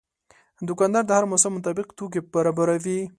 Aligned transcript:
دوکاندار 0.67 1.03
د 1.07 1.11
هر 1.17 1.25
موسم 1.31 1.51
مطابق 1.57 1.87
توکي 1.97 2.19
برابروي. 2.33 2.99